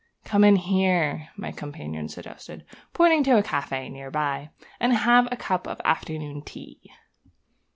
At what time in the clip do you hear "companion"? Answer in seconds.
1.51-2.09